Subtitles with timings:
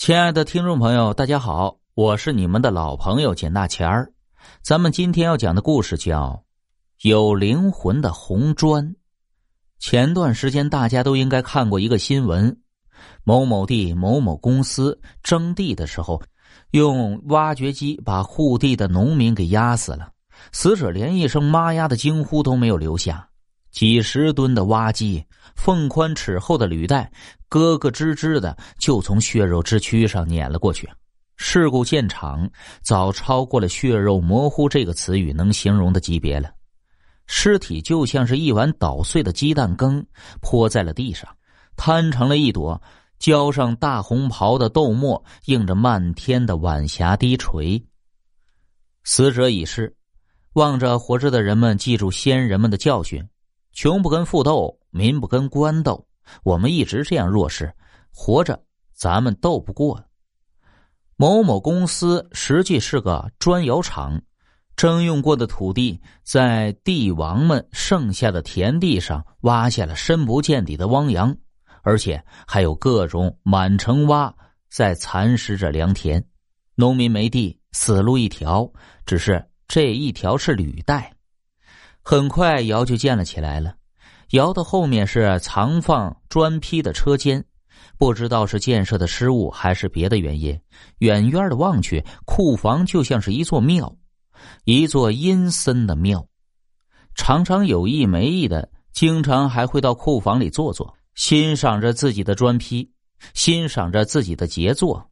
[0.00, 4.10] 亲爱的听众朋友，大家好，我是你们的老朋友简大钱儿。
[4.62, 6.42] 咱们今天要讲的故事叫
[7.06, 8.82] 《有灵魂的红砖》。
[9.78, 12.62] 前段时间大家都应该看过一个新闻：
[13.24, 16.22] 某某地某某公司征地的时候，
[16.70, 20.12] 用挖掘机把护地的农民给压死了，
[20.50, 23.28] 死者连一声妈呀的惊呼都没有留下。
[23.70, 25.24] 几十吨的挖机，
[25.54, 27.10] 缝宽尺厚的履带，
[27.48, 30.88] 咯咯吱吱的就从血肉之躯上碾了过去。
[31.36, 32.50] 事故现场
[32.82, 36.50] 早超过了“血肉模糊”这个词语能形容的级别了。
[37.26, 40.04] 尸体就像是一碗捣碎的鸡蛋羹，
[40.42, 41.28] 泼在了地上，
[41.76, 42.82] 摊成了一朵
[43.18, 47.82] 浇上大红袍的豆沫，映着漫天的晚霞低垂。
[49.04, 49.94] 死者已逝，
[50.54, 53.26] 望着活着的人们，记住先人们的教训。
[53.72, 56.06] 穷不跟富斗，民不跟官斗。
[56.42, 57.72] 我们一直这样弱势，
[58.12, 58.62] 活着
[58.94, 60.04] 咱们斗不过。
[61.16, 64.22] 某某公司实际是个砖窑厂，
[64.76, 71.36] 征用过的土地在帝王们剩下的田地上挖下了深不见底的汪洋，
[71.82, 74.34] 而且还有各种满城挖
[74.70, 76.24] 在蚕食着良田。
[76.74, 78.72] 农民没地，死路一条，
[79.04, 81.12] 只是这一条是履带。
[82.02, 83.74] 很快，窑就建了起来了。
[84.30, 87.44] 窑的后面是藏放砖坯的车间，
[87.98, 90.60] 不知道是建设的失误还是别的原因，
[90.98, 93.96] 远远的望去，库房就像是一座庙，
[94.64, 96.26] 一座阴森的庙。
[97.16, 102.88] 常常有意没意的，经常还会到库房里坐坐，欣赏着自己的砖坯，
[103.34, 105.09] 欣赏着自己的杰作。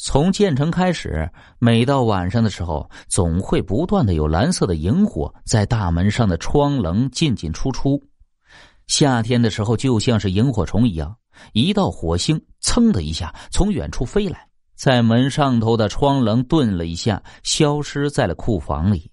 [0.00, 8.00] 从建成开始，每到晚上的时候，总会不断的有蓝色的萤火在大门上的窗棱进进出出。
[8.86, 11.16] 夏天的时候，就像是萤火虫一样，
[11.52, 19.10] 一道火星噌的一下从远处飞来，在门上头的窗棱顿了一下，消失在了库房里。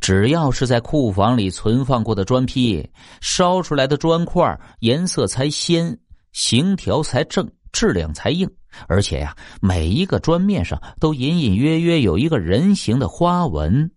[0.00, 2.90] 只要是在库房里存放过的砖坯，
[3.20, 5.96] 烧出来的砖块颜色才鲜，
[6.32, 8.50] 形条才正，质量才硬。
[8.86, 13.90] 而且呀，每一个砖面上都隐隐约约有一个人形的花纹。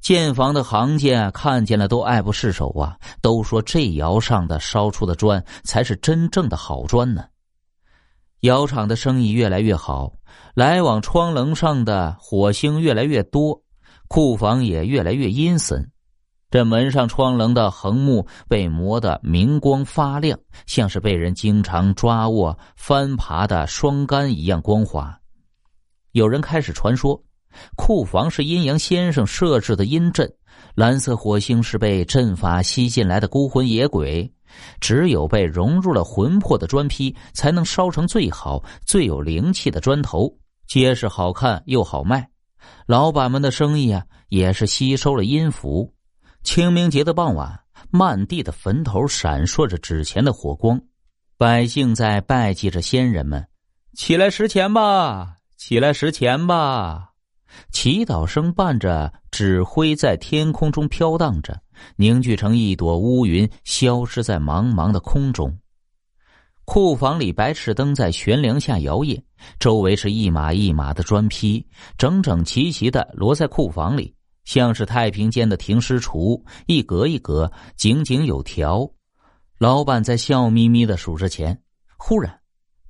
[0.00, 7.24] 建房的行家看见了都爱不释手啊，都说这窑上的烧出的砖才是真正的好砖呢。
[8.40, 10.12] 窑厂的生意越来越好，
[10.54, 13.62] 来往窗棱上的火星越来越多，
[14.08, 15.91] 库房也越来越阴森。
[16.52, 25.18] 这门上窗棱的横木被磨得明光发亮，像是被人经常抓握翻爬的双杆一样光滑。
[26.10, 27.18] 有人开始传说，
[27.74, 30.30] 库房是阴阳先生设置的阴阵，
[30.74, 34.30] 蓝色火星是被阵法吸进来的孤魂野鬼，
[34.78, 40.30] 只有被融入了魂魄的砖坯，才能烧成最好、最有灵气的砖头，
[40.68, 42.28] 结实好看又好卖。
[42.86, 45.90] 老板们的生意啊，也是吸收了阴符。
[46.42, 47.60] 清明节的傍晚，
[47.90, 50.80] 漫地的坟头闪烁着纸钱的火光，
[51.38, 53.46] 百姓在拜祭着先人们。
[53.94, 57.10] 起来拾钱吧，起来拾钱吧！
[57.70, 61.60] 祈祷声伴着纸灰在天空中飘荡着，
[61.96, 65.56] 凝聚成一朵乌云，消失在茫茫的空中。
[66.64, 69.22] 库房里白炽灯在悬梁下摇曳，
[69.60, 71.64] 周围是一码一码的砖坯，
[71.96, 74.14] 整整齐齐的摞在库房里。
[74.44, 78.90] 像是太平间的停尸橱，一格一格井井有条。
[79.58, 81.62] 老板在笑眯眯的数着钱，
[81.96, 82.40] 忽然，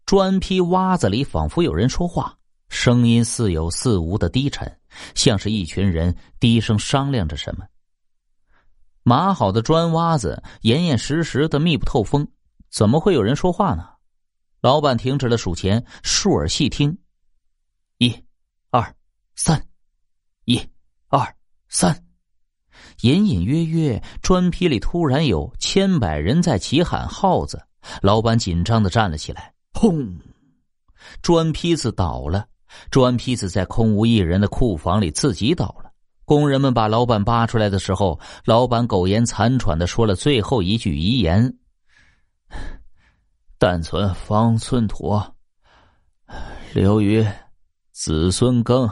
[0.06, 2.36] 砖坯洼子里仿佛有人说话，
[2.68, 4.78] 声音似有似无的低沉，
[5.14, 7.66] 像是一群人低声商量着什么。
[9.02, 12.26] 码好的砖洼子严严实实的，密不透风，
[12.70, 13.86] 怎么会有人说话呢？
[14.62, 16.96] 老板停止了数钱，竖耳细听，
[17.98, 18.14] 一、
[18.70, 18.94] 二、
[19.34, 19.66] 三，
[20.44, 20.58] 一、
[21.08, 21.36] 二。
[21.72, 22.04] 三，
[23.00, 27.58] 隐隐约约，砖坯里突然有千百人在齐喊号子。
[28.02, 30.14] 老板紧张的站了起来，轰！
[31.22, 32.46] 砖坯子倒了，
[32.90, 35.90] 砖坯子在空无一人的库房里自己倒了。
[36.26, 41.56] 工人们把老板扒出来的时候，老板苟延残喘的说了最后一句遗言
[43.58, 45.18] ：“但存方寸土，
[46.74, 47.26] 留于
[47.92, 48.88] 子孙耕。”